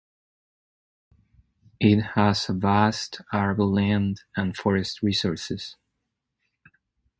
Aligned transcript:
It 1.79 2.01
has 2.15 2.47
vast 2.47 3.21
arable 3.31 3.71
land 3.71 4.21
and 4.35 4.57
forest 4.57 5.03
resources. 5.03 5.75